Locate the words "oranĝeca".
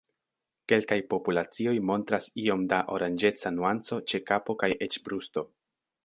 2.95-3.51